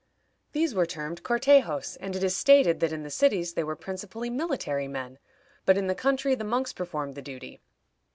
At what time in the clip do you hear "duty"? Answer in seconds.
7.21-7.59